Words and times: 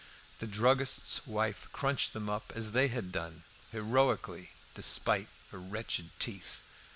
The 0.39 0.47
druggist's 0.47 1.27
wife 1.27 1.67
crunched 1.73 2.13
them 2.13 2.27
up 2.27 2.51
as 2.55 2.71
they 2.71 2.87
had 2.87 3.11
done 3.11 3.43
heroically, 3.71 4.49
despite 4.73 5.27
her 5.51 5.59
wretched 5.59 6.09
teeth. 6.17 6.63